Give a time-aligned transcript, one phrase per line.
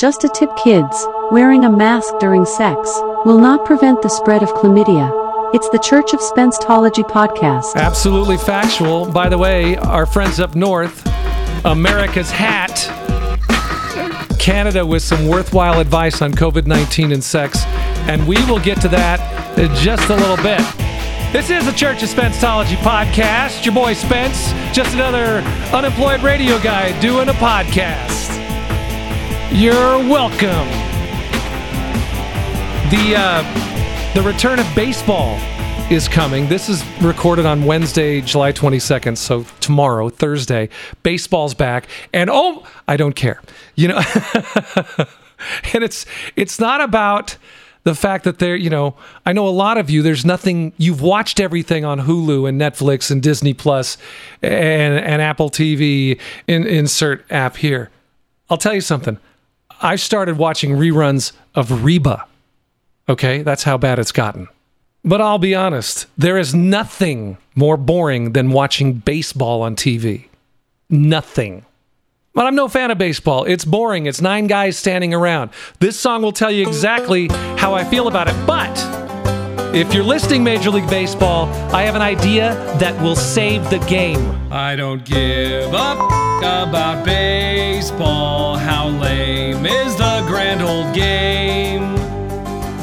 [0.00, 2.90] Just a tip kids, wearing a mask during sex
[3.26, 5.12] will not prevent the spread of chlamydia.
[5.54, 7.74] It's the Church of Spencetology podcast.
[7.76, 9.12] Absolutely factual.
[9.12, 11.06] By the way, our friends up north,
[11.66, 12.78] America's Hat,
[14.38, 17.62] Canada with some worthwhile advice on COVID 19 and sex.
[18.08, 20.62] And we will get to that in just a little bit.
[21.30, 23.66] This is the Church of Spencetology podcast.
[23.66, 25.42] Your boy Spence, just another
[25.76, 28.29] unemployed radio guy doing a podcast.
[29.52, 30.68] You're welcome.
[32.88, 35.38] The uh, the return of baseball
[35.90, 36.48] is coming.
[36.48, 40.68] This is recorded on Wednesday, July 22nd, so tomorrow, Thursday,
[41.02, 41.88] baseball's back.
[42.12, 43.42] And oh, I don't care.
[43.74, 43.96] You know,
[45.74, 47.36] and it's it's not about
[47.82, 48.94] the fact that there, you know,
[49.26, 53.10] I know a lot of you, there's nothing, you've watched everything on Hulu and Netflix
[53.10, 53.98] and Disney Plus
[54.42, 57.90] and, and Apple TV, in, insert app here.
[58.48, 59.18] I'll tell you something.
[59.82, 62.26] I started watching reruns of Reba.
[63.08, 64.48] Okay, that's how bad it's gotten.
[65.02, 70.26] But I'll be honest, there is nothing more boring than watching baseball on TV.
[70.90, 71.64] Nothing.
[72.34, 73.44] But I'm no fan of baseball.
[73.44, 74.06] It's boring.
[74.06, 75.50] It's nine guys standing around.
[75.78, 78.36] This song will tell you exactly how I feel about it.
[78.46, 78.76] But
[79.74, 84.36] if you're listening Major League Baseball, I have an idea that will save the game.
[84.52, 88.56] I don't give a f- about baseball.
[88.56, 91.94] How lame is the grand old game?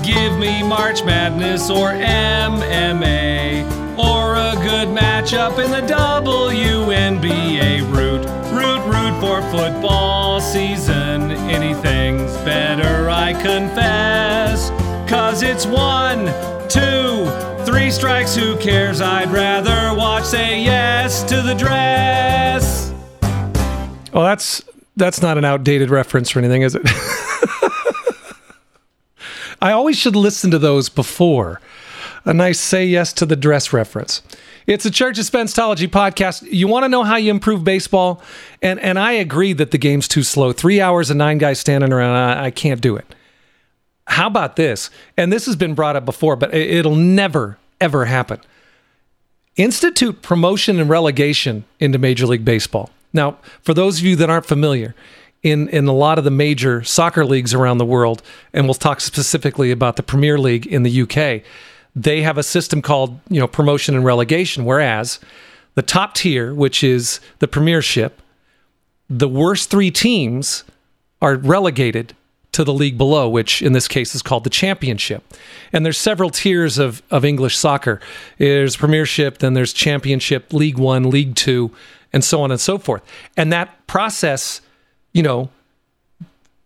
[0.04, 3.66] Give me March Madness or MMA
[3.98, 7.82] or a good matchup in the WNBA.
[7.92, 11.32] Root, root, root for football season.
[11.32, 14.70] Anything's better, I confess.
[15.10, 16.26] Cause it's one,
[16.78, 17.26] two,
[17.66, 19.02] three strikes, who cares?
[19.02, 22.94] I'd rather watch Say Yes to the Dress.
[24.14, 24.64] Well, that's
[24.96, 26.82] that's not an outdated reference or anything, is it?
[29.62, 31.60] I always should listen to those before.
[32.26, 34.22] A nice say yes to the dress reference.
[34.68, 36.46] It's a Church of Spencetology podcast.
[36.52, 38.22] You want to know how you improve baseball?
[38.62, 40.52] And and I agree that the game's too slow.
[40.52, 43.16] Three hours and nine guys standing around, I, I can't do it.
[44.08, 44.90] How about this?
[45.16, 48.40] And this has been brought up before, but it, it'll never, ever happen.
[49.58, 52.90] Institute promotion and relegation into Major League Baseball.
[53.14, 54.96] Now, for those of you that aren't familiar,
[55.44, 58.22] in in a lot of the major soccer leagues around the world,
[58.54, 61.44] and we'll talk specifically about the Premier League in the UK,
[61.96, 64.66] they have a system called you know promotion and relegation.
[64.66, 65.20] Whereas
[65.76, 68.22] the top tier, which is the Premiership,
[69.10, 70.64] the worst three teams
[71.22, 72.16] are relegated
[72.58, 75.24] to the league below, which in this case is called the Championship.
[75.74, 78.00] And there's several tiers of of English soccer.
[78.38, 81.72] There's Premiership, then there's Championship, League One, League Two,
[82.14, 83.02] and so on and so forth.
[83.36, 84.62] And that process
[85.18, 85.50] you know,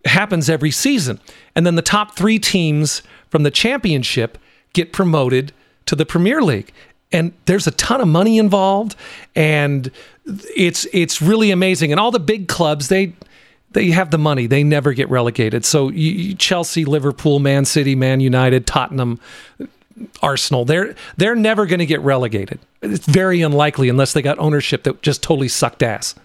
[0.03, 1.21] happens every season.
[1.55, 4.37] And then the top three teams from the championship
[4.73, 5.53] get promoted
[5.85, 6.73] to the Premier League.
[7.13, 8.97] And there's a ton of money involved,
[9.35, 9.89] and
[10.25, 11.91] it's it's really amazing.
[11.91, 13.13] And all the big clubs they
[13.71, 15.65] they have the money; they never get relegated.
[15.65, 19.19] So you, Chelsea, Liverpool, Man City, Man United, Tottenham,
[20.21, 22.59] Arsenal, they're they're never going to get relegated.
[22.81, 26.15] It's very unlikely unless they got ownership that just totally sucked ass.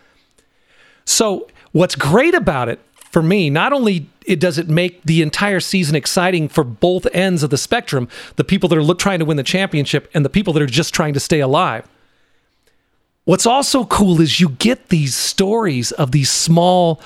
[1.04, 5.60] So What's great about it for me, not only it does it make the entire
[5.60, 9.36] season exciting for both ends of the spectrum, the people that are trying to win
[9.36, 11.86] the championship and the people that are just trying to stay alive.
[13.24, 16.98] What's also cool is you get these stories of these small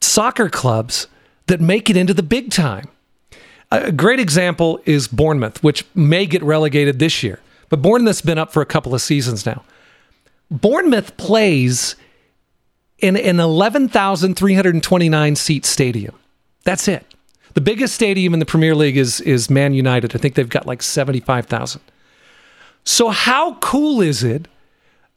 [0.00, 1.06] soccer clubs
[1.46, 2.88] that make it into the big time.
[3.70, 8.52] A great example is Bournemouth, which may get relegated this year, but Bournemouth's been up
[8.52, 9.64] for a couple of seasons now.
[10.50, 11.96] Bournemouth plays
[12.98, 16.14] in an 11,329 seat stadium.
[16.64, 17.04] That's it.
[17.54, 20.14] The biggest stadium in the Premier League is is Man United.
[20.14, 21.80] I think they've got like 75,000.
[22.84, 24.48] So how cool is it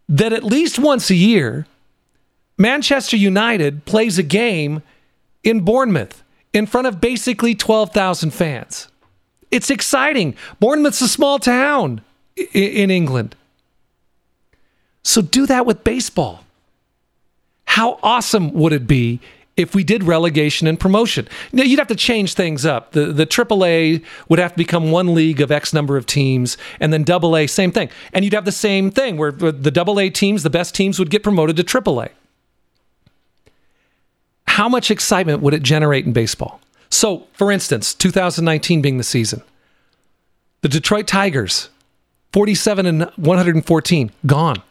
[0.07, 1.65] that at least once a year
[2.57, 4.81] Manchester United plays a game
[5.43, 6.23] in Bournemouth
[6.53, 8.87] in front of basically 12,000 fans?
[9.51, 10.35] It's exciting.
[10.59, 12.01] Bournemouth's a small town
[12.53, 13.35] in England.
[15.03, 16.43] So do that with baseball.
[17.65, 19.19] How awesome would it be
[19.57, 21.27] if we did relegation and promotion.
[21.51, 22.91] Now you'd have to change things up.
[22.91, 26.93] The the AAA would have to become one league of X number of teams, and
[26.93, 27.89] then AA, same thing.
[28.13, 31.23] And you'd have the same thing where the AA teams, the best teams, would get
[31.23, 32.09] promoted to AAA.
[34.57, 36.59] How much excitement would it generate in baseball?
[36.89, 39.43] So, for instance, 2019 being the season,
[40.61, 41.69] the Detroit Tigers,
[42.33, 44.63] 47 and 114, gone.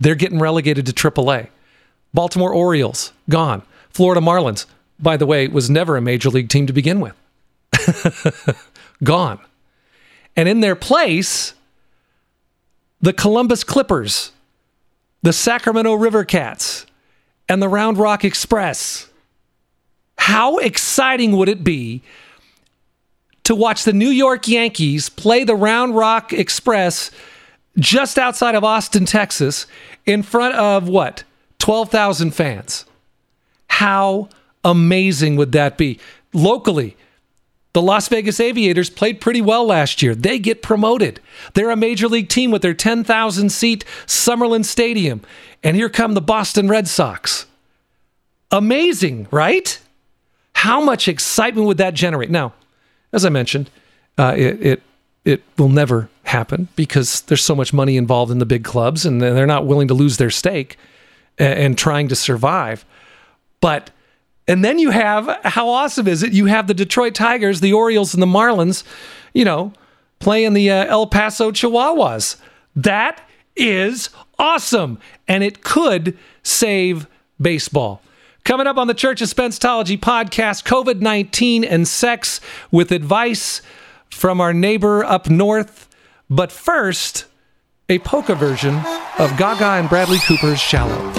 [0.00, 1.50] They're getting relegated to AAA.
[2.12, 3.62] Baltimore Orioles, gone.
[3.90, 4.66] Florida Marlins,
[4.98, 7.14] by the way, was never a major league team to begin with.
[9.04, 9.38] Gone.
[10.34, 11.54] And in their place,
[13.00, 14.32] the Columbus Clippers,
[15.22, 16.86] the Sacramento River Cats,
[17.48, 19.08] and the Round Rock Express.
[20.16, 22.02] How exciting would it be
[23.44, 27.10] to watch the New York Yankees play the Round Rock Express
[27.78, 29.66] just outside of Austin, Texas,
[30.06, 31.24] in front of what?
[31.58, 32.84] 12,000 fans.
[33.68, 34.28] How
[34.64, 35.98] amazing would that be?
[36.32, 36.96] Locally,
[37.74, 40.14] the Las Vegas Aviators played pretty well last year.
[40.14, 41.20] They get promoted.
[41.52, 45.20] They're a major league team with their 10,000 seat Summerlin Stadium.
[45.62, 47.46] And here come the Boston Red Sox.
[48.50, 49.78] Amazing, right?
[50.54, 52.30] How much excitement would that generate?
[52.30, 52.54] Now,
[53.12, 53.70] as I mentioned,
[54.16, 54.82] uh, it, it
[55.24, 59.22] it will never happen because there's so much money involved in the big clubs and
[59.22, 60.76] they're not willing to lose their stake
[61.38, 62.84] and, and trying to survive.
[63.60, 63.90] But
[64.46, 66.32] and then you have how awesome is it?
[66.32, 68.84] You have the Detroit Tigers, the Orioles, and the Marlins,
[69.32, 69.72] you know,
[70.18, 72.36] playing the uh, El Paso Chihuahuas.
[72.76, 73.20] That
[73.56, 74.98] is awesome,
[75.28, 77.06] and it could save
[77.40, 78.02] baseball.
[78.44, 82.40] Coming up on the Church of Spencetology podcast, COVID 19 and sex
[82.70, 83.62] with advice
[84.10, 85.88] from our neighbor up north.
[86.28, 87.24] But first,
[87.88, 88.76] a polka version
[89.18, 91.12] of Gaga and Bradley Cooper's Shallow.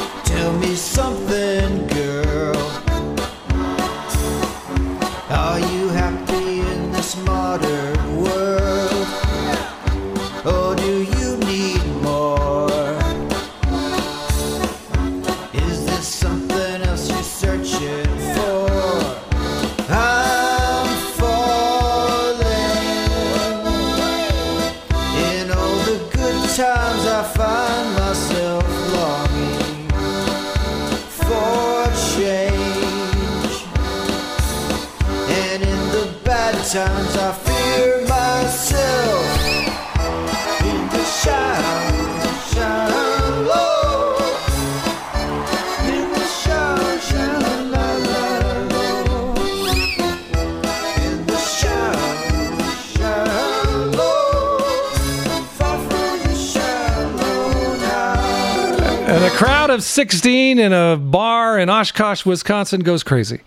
[59.76, 63.42] Of 16 in a bar in Oshkosh, Wisconsin goes crazy.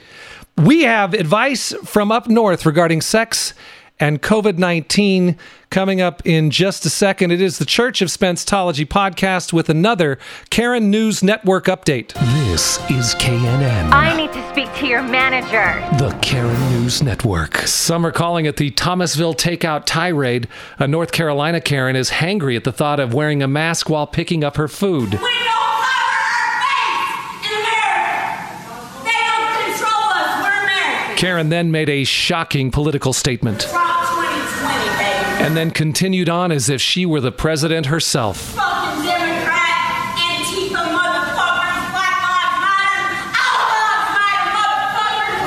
[0.59, 3.55] We have advice from up north regarding sex
[3.99, 5.39] and COVID 19
[5.71, 7.31] coming up in just a second.
[7.31, 10.19] It is the Church of Spencetology podcast with another
[10.51, 12.13] Karen News Network update.
[12.51, 15.81] This is KNN, I need to speak to your manager.
[15.97, 17.57] the Karen News Network.
[17.61, 20.47] Some are calling it the Thomasville Takeout Tirade.
[20.79, 24.45] A North Carolina Karen is hangry at the thought of wearing a mask while picking
[24.45, 25.13] up her food.
[25.13, 29.05] We don't cover our face in America.
[29.05, 30.43] They don't control us.
[30.43, 31.08] We're Americans.
[31.19, 35.45] Karen then made a shocking political statement Trump 2020, baby.
[35.45, 38.37] and then continued on as if she were the president herself.
[38.39, 45.45] Fucking Democrat, Antifa, motherfuckers, Black Lives Matter, all lives matter,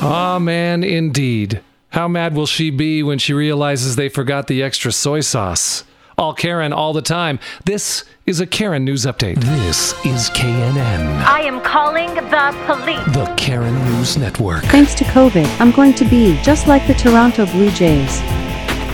[0.00, 0.02] motherfuckers.
[0.02, 1.60] Ah, man, indeed.
[1.90, 5.82] How mad will she be when she realizes they forgot the extra soy sauce?
[6.16, 7.38] All Karen all the time.
[7.64, 9.40] This is a Karen News Update.
[9.40, 12.22] This is KNN, I am calling the
[12.66, 13.04] police.
[13.14, 14.62] the Karen News Network.
[14.64, 18.20] Thanks to COVID, I'm going to be just like the Toronto Blue Jays.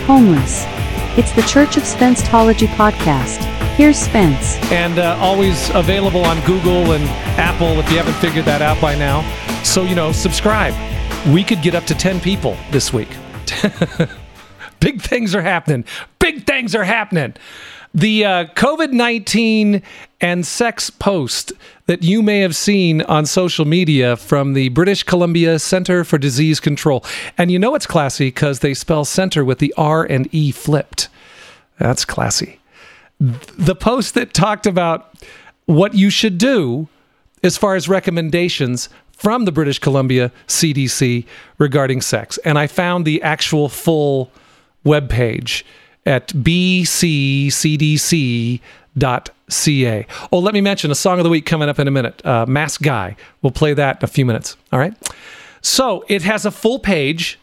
[0.05, 0.65] Homeless.
[1.17, 3.37] It's the Church of Spencetology podcast.
[3.75, 4.55] Here's Spence.
[4.71, 7.03] And uh, always available on Google and
[7.39, 9.21] Apple if you haven't figured that out by now.
[9.63, 10.73] So, you know, subscribe.
[11.33, 13.09] We could get up to 10 people this week.
[14.81, 15.85] Big things are happening.
[16.19, 17.35] Big things are happening.
[17.93, 19.81] The uh, COVID 19
[20.21, 21.53] and sex post
[21.87, 26.59] that you may have seen on social media from the British Columbia Center for Disease
[26.59, 27.03] Control.
[27.37, 31.09] And you know it's classy because they spell center with the R and E flipped.
[31.79, 32.59] That's classy.
[33.19, 35.13] The post that talked about
[35.65, 36.87] what you should do
[37.43, 41.25] as far as recommendations from the British Columbia CDC
[41.57, 42.39] regarding sex.
[42.39, 44.31] And I found the actual full
[44.85, 45.63] webpage
[46.05, 46.57] at bccdc.ca.
[50.31, 52.25] Oh, let me mention a song of the week coming up in a minute.
[52.25, 53.15] Uh, Mask Guy.
[53.41, 54.57] We'll play that in a few minutes.
[54.71, 54.95] All right.
[55.61, 57.39] So it has a full page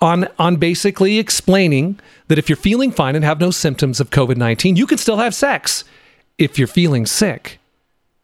[0.00, 4.76] on on basically explaining that if you're feeling fine and have no symptoms of COVID-19,
[4.76, 5.84] you can still have sex.
[6.38, 7.58] If you're feeling sick,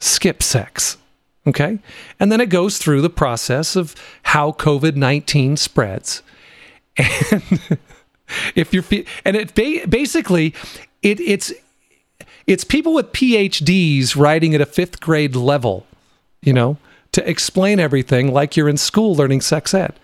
[0.00, 0.98] skip sex.
[1.46, 1.78] Okay?
[2.20, 6.22] And then it goes through the process of how COVID-19 spreads.
[6.98, 7.42] And
[8.54, 8.84] if you're
[9.24, 10.54] and it ba- basically
[11.02, 11.52] it it's
[12.46, 15.86] it's people with PhDs writing at a 5th grade level,
[16.40, 16.76] you know,
[17.12, 19.94] to explain everything like you're in school learning sex ed.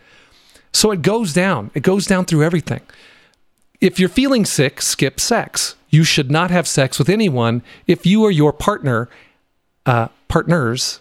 [0.73, 1.71] So it goes down.
[1.75, 2.83] It goes down through everything.
[3.81, 5.77] If you're feeling sick, skip sex.
[5.91, 9.09] You should not have sex with anyone if you or your partner,
[9.87, 11.01] uh, partners,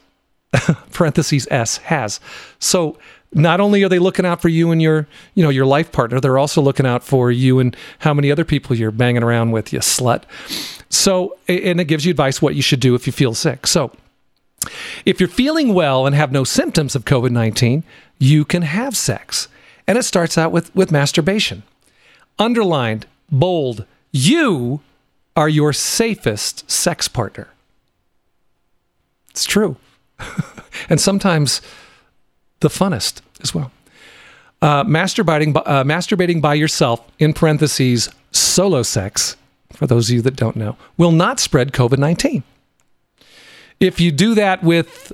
[0.93, 2.19] parentheses S, has.
[2.60, 2.98] So
[3.34, 6.19] not only are they looking out for you and your, you know, your life partner,
[6.19, 9.74] they're also looking out for you and how many other people you're banging around with,
[9.74, 10.24] you slut.
[10.89, 13.67] So, and it gives you advice what you should do if you feel sick.
[13.67, 13.91] So,
[15.05, 17.84] if you're feeling well and have no symptoms of COVID 19,
[18.17, 19.48] you can have sex.
[19.88, 21.63] And it starts out with, with masturbation.
[22.39, 24.81] Underlined, bold, you
[25.36, 27.48] are your safest sex partner.
[29.29, 29.77] It's true.
[30.89, 31.62] and sometimes
[32.59, 33.71] the funnest as well.
[34.61, 39.35] Uh, masturbating, uh, masturbating by yourself, in parentheses, solo sex,
[39.71, 42.43] for those of you that don't know, will not spread COVID 19.
[43.79, 45.13] If you do that with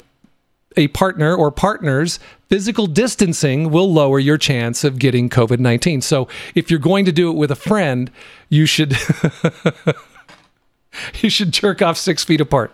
[0.77, 6.01] a partner or partners, physical distancing will lower your chance of getting COVID 19.
[6.01, 8.09] So if you're going to do it with a friend,
[8.50, 8.95] you should.
[11.21, 12.73] you should jerk off six feet apart.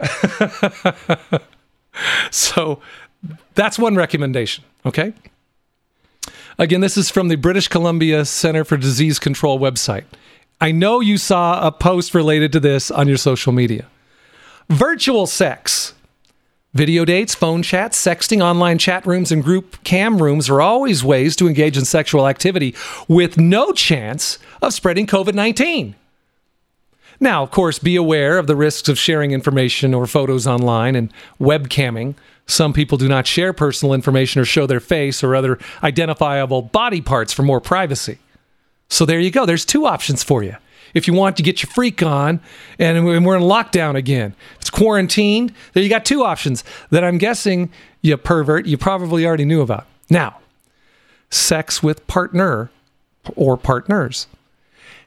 [2.30, 2.80] so
[3.54, 5.12] that's one recommendation, okay?
[6.58, 10.04] Again, this is from the British Columbia Center for Disease Control website.
[10.60, 13.86] I know you saw a post related to this on your social media.
[14.68, 15.94] Virtual sex.
[16.72, 21.34] Video dates, phone chats, sexting, online chat rooms, and group cam rooms are always ways
[21.34, 22.76] to engage in sexual activity
[23.08, 25.96] with no chance of spreading COVID 19.
[27.18, 31.12] Now, of course, be aware of the risks of sharing information or photos online and
[31.40, 32.14] webcamming.
[32.50, 37.00] Some people do not share personal information or show their face or other identifiable body
[37.00, 38.18] parts for more privacy.
[38.88, 39.46] So there you go.
[39.46, 40.56] There's two options for you.
[40.92, 42.40] If you want to get your freak on
[42.78, 47.70] and we're in lockdown again, it's quarantined, there you got two options that I'm guessing
[48.02, 49.86] you pervert, you probably already knew about.
[50.10, 50.38] Now,
[51.30, 52.70] sex with partner
[53.36, 54.26] or partners.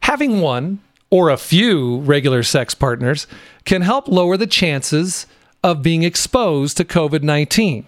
[0.01, 3.27] Having one or a few regular sex partners
[3.65, 5.25] can help lower the chances
[5.63, 7.85] of being exposed to COVID 19.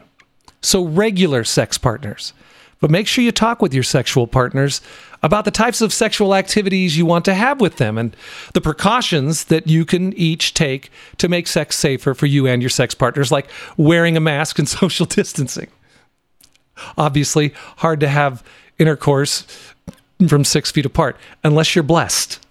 [0.61, 2.33] So, regular sex partners.
[2.79, 4.81] But make sure you talk with your sexual partners
[5.23, 8.15] about the types of sexual activities you want to have with them and
[8.53, 12.69] the precautions that you can each take to make sex safer for you and your
[12.69, 15.69] sex partners, like wearing a mask and social distancing.
[16.97, 18.43] Obviously, hard to have
[18.77, 19.47] intercourse
[20.27, 22.44] from six feet apart unless you're blessed.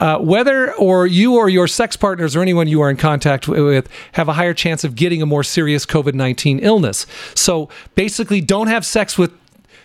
[0.00, 3.88] Uh, whether or you or your sex partners or anyone you are in contact with
[4.12, 7.06] have a higher chance of getting a more serious COVID 19 illness.
[7.34, 9.32] So basically, don't have sex with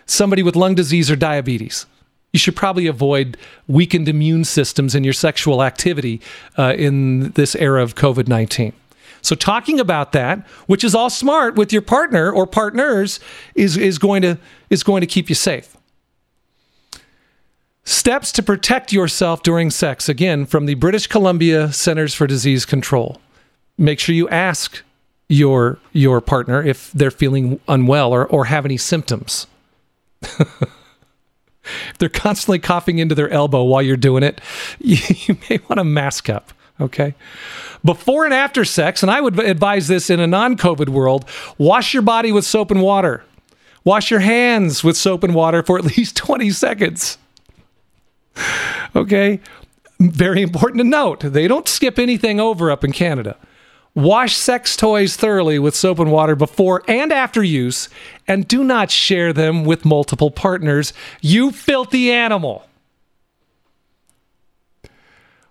[0.05, 1.85] somebody with lung disease or diabetes.
[2.31, 6.19] You should probably avoid weakened immune systems in your sexual activity
[6.57, 8.73] uh, in this era of COVID 19.
[9.21, 13.19] So talking about that, which is all smart with your partner or partners,
[13.55, 14.37] is, is going to
[14.69, 15.77] is going to keep you safe.
[17.85, 23.19] Steps to protect yourself during sex, again, from the British Columbia Centers for Disease Control.
[23.77, 24.81] Make sure you ask
[25.27, 29.47] your your partner if they're feeling unwell or, or have any symptoms.
[30.21, 30.71] if
[31.97, 34.39] they're constantly coughing into their elbow while you're doing it,
[34.79, 34.97] you,
[35.27, 36.53] you may want to mask up.
[36.79, 37.13] Okay.
[37.83, 41.25] Before and after sex, and I would advise this in a non COVID world,
[41.57, 43.23] wash your body with soap and water.
[43.83, 47.17] Wash your hands with soap and water for at least 20 seconds.
[48.95, 49.39] Okay.
[49.99, 53.35] Very important to note they don't skip anything over up in Canada.
[53.95, 57.89] Wash sex toys thoroughly with soap and water before and after use,
[58.27, 60.93] and do not share them with multiple partners.
[61.21, 62.67] You filthy animal.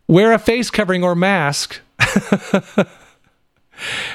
[0.08, 1.80] Wear a face covering or mask.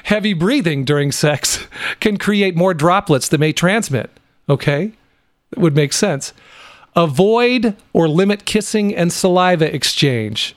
[0.04, 1.66] Heavy breathing during sex
[2.00, 4.12] can create more droplets that may transmit.
[4.50, 4.92] Okay?
[5.52, 6.34] That would make sense.
[6.98, 10.56] Avoid or limit kissing and saliva exchange.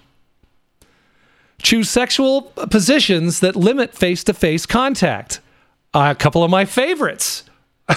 [1.60, 5.40] Choose sexual positions that limit face to face contact.
[5.92, 7.42] a couple of my favorites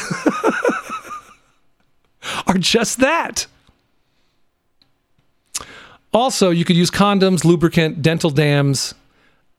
[2.48, 3.48] are just that.
[6.14, 8.94] Also, you could use condoms, lubricant, dental dams.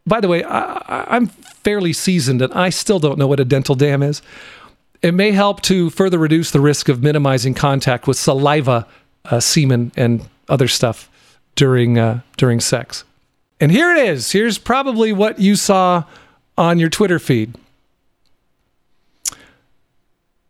[0.07, 3.75] By the way, I, am fairly seasoned and I still don't know what a dental
[3.75, 4.21] dam is.
[5.05, 8.87] It may help to further reduce the risk of minimizing contact with saliva,
[9.27, 11.11] uh, semen, and other stuff
[11.57, 13.05] during uh, during sex.
[13.61, 14.33] And here it is.
[14.33, 16.05] Here's probably what you saw
[16.57, 17.55] on your Twitter feed.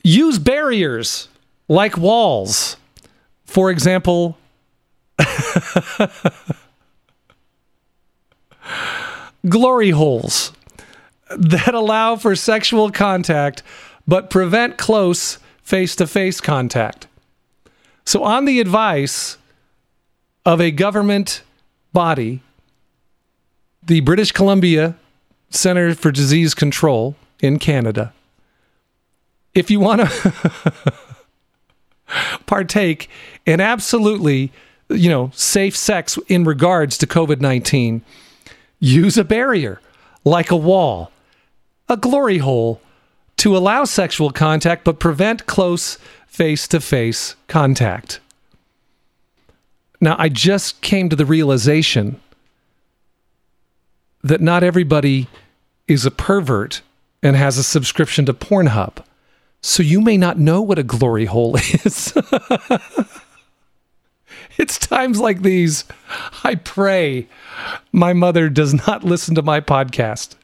[0.04, 1.26] Use barriers
[1.66, 2.76] like walls.
[3.46, 4.38] For example,
[9.48, 10.52] glory holes.
[11.36, 13.64] that allow for sexual contact
[14.06, 17.06] but prevent close face to face contact.
[18.04, 19.38] So, on the advice
[20.44, 21.42] of a government
[21.92, 22.42] body,
[23.82, 24.96] the British Columbia
[25.50, 28.12] Center for Disease Control in Canada,
[29.54, 30.92] if you want to
[32.46, 33.08] partake
[33.46, 34.52] in absolutely,
[34.88, 38.02] you know, safe sex in regards to COVID 19,
[38.80, 39.80] use a barrier
[40.24, 41.10] like a wall,
[41.88, 42.80] a glory hole
[43.36, 48.20] to allow sexual contact but prevent close face to face contact.
[50.00, 52.20] Now, I just came to the realization
[54.22, 55.28] that not everybody
[55.86, 56.82] is a pervert
[57.22, 59.04] and has a subscription to Pornhub.
[59.62, 62.12] So you may not know what a glory hole is.
[64.58, 65.84] it's times like these
[66.42, 67.28] I pray
[67.92, 70.34] my mother does not listen to my podcast.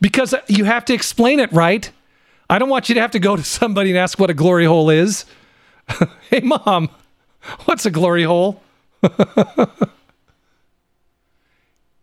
[0.00, 1.90] Because you have to explain it, right?
[2.48, 4.64] I don't want you to have to go to somebody and ask what a glory
[4.64, 5.24] hole is.
[6.30, 6.90] hey, mom,
[7.64, 8.62] what's a glory hole?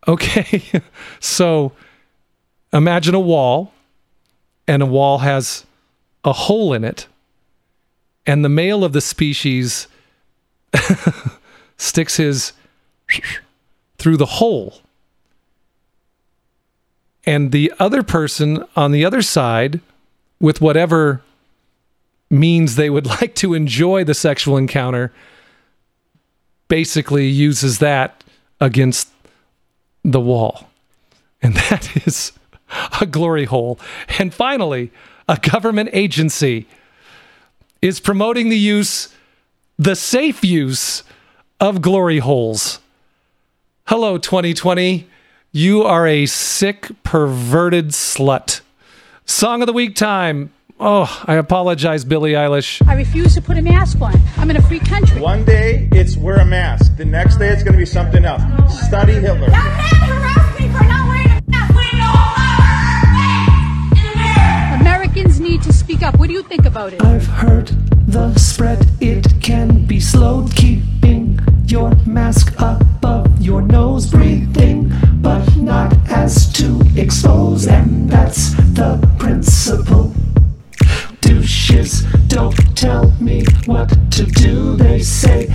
[0.08, 0.62] okay,
[1.20, 1.72] so
[2.72, 3.72] imagine a wall,
[4.66, 5.64] and a wall has
[6.24, 7.06] a hole in it,
[8.26, 9.86] and the male of the species
[11.76, 12.52] sticks his
[13.98, 14.80] through the hole.
[17.28, 19.80] And the other person on the other side,
[20.40, 21.20] with whatever
[22.30, 25.12] means they would like to enjoy the sexual encounter,
[26.68, 28.24] basically uses that
[28.62, 29.10] against
[30.02, 30.70] the wall.
[31.42, 32.32] And that is
[32.98, 33.78] a glory hole.
[34.18, 34.90] And finally,
[35.28, 36.66] a government agency
[37.82, 39.14] is promoting the use,
[39.78, 41.02] the safe use
[41.60, 42.80] of glory holes.
[43.84, 45.06] Hello, 2020.
[45.52, 48.60] You are a sick, perverted slut.
[49.24, 50.52] Song of the week time.
[50.78, 52.86] Oh, I apologize, Billie Eilish.
[52.86, 54.14] I refuse to put a mask on.
[54.36, 55.18] I'm in a free country.
[55.18, 56.98] One day it's wear a mask.
[56.98, 58.42] The next day it's going to be something else.
[58.86, 59.48] Study Hitler.
[59.48, 61.74] That man harassed me for not wearing a mask.
[61.74, 64.80] We know our face in America.
[64.82, 66.18] Americans need to speak up.
[66.18, 67.02] What do you think about it?
[67.02, 67.68] I've heard
[68.06, 70.54] the spread, it can be slowed.
[70.54, 74.37] Keeping your mask up above your nose, breathing,
[82.28, 85.46] don't tell me what to do, they say.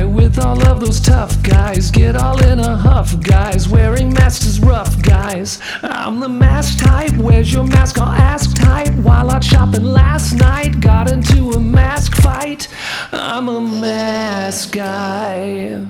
[0.00, 1.90] Enough, with all of those tough guys.
[1.90, 3.68] Get all in a huff, guys.
[3.68, 5.60] Wearing masks is rough, guys.
[5.82, 7.12] I'm the mask type.
[7.16, 7.98] Where's your mask?
[7.98, 8.94] I'll ask type.
[8.96, 12.68] While out shopping last night, got into a mask fight.
[13.12, 15.86] I'm a mask guy.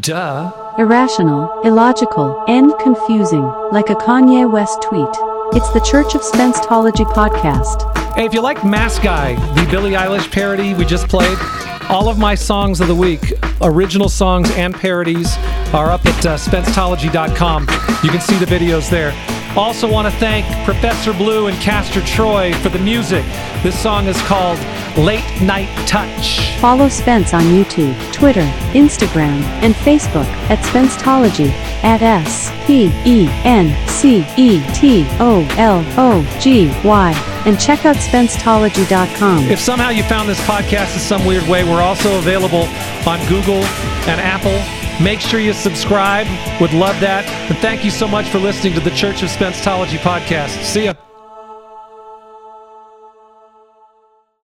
[0.00, 0.74] Duh.
[0.78, 5.08] Irrational, illogical, and confusing, like a Kanye West tweet.
[5.52, 7.92] It's the Church of Spencetology podcast.
[8.16, 11.38] Hey, if you like Mask Guy, the Billie Eilish parody we just played,
[11.88, 15.36] all of my songs of the week, original songs and parodies,
[15.72, 17.62] are up at uh, spencetology.com.
[18.02, 19.12] You can see the videos there.
[19.56, 23.24] Also, want to thank Professor Blue and Castor Troy for the music.
[23.62, 24.58] This song is called
[24.96, 26.56] Late Night Touch.
[26.58, 31.50] Follow Spence on YouTube, Twitter, Instagram, and Facebook at Spencetology
[31.84, 37.12] at S P E N C E T O L O G Y
[37.46, 39.44] and check out Spencetology.com.
[39.44, 42.64] If somehow you found this podcast in some weird way, we're also available
[43.06, 43.62] on Google
[44.08, 44.62] and Apple.
[45.02, 46.26] Make sure you subscribe.
[46.60, 47.26] Would love that.
[47.50, 50.64] And thank you so much for listening to the Church of Spencetology podcast.
[50.64, 51.05] See ya.